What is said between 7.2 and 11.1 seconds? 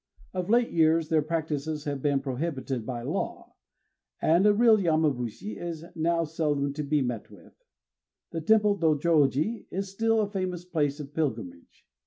with. The temple Dôjôji is still a famous place